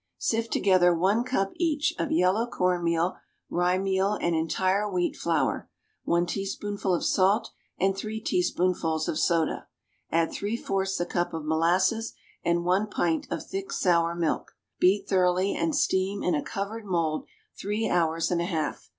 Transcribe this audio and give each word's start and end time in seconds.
= 0.15 0.17
Sift 0.17 0.51
together 0.51 0.95
one 0.95 1.23
cup, 1.23 1.51
each, 1.57 1.93
of 1.99 2.11
yellow 2.11 2.47
corn 2.47 2.83
meal, 2.83 3.17
rye 3.51 3.77
meal 3.77 4.17
and 4.19 4.35
entire 4.35 4.89
wheat 4.91 5.15
flour, 5.15 5.69
one 6.05 6.25
teaspoonful 6.25 6.91
of 6.95 7.05
salt 7.05 7.51
and 7.79 7.95
three 7.95 8.19
teaspoonfuls 8.19 9.07
of 9.07 9.19
soda. 9.19 9.67
Add 10.11 10.31
three 10.31 10.57
fourths 10.57 10.99
a 10.99 11.05
cup 11.05 11.35
of 11.35 11.45
molasses 11.45 12.13
and 12.43 12.65
one 12.65 12.87
pint 12.87 13.27
of 13.31 13.45
thick, 13.45 13.71
sour 13.71 14.15
milk. 14.15 14.55
Beat 14.79 15.07
thoroughly, 15.07 15.53
and 15.55 15.75
steam 15.75 16.23
in 16.23 16.33
a 16.33 16.41
covered 16.41 16.83
mould 16.87 17.27
three 17.55 17.87
hours 17.87 18.31
and 18.31 18.41
a 18.41 18.45
half. 18.45 18.89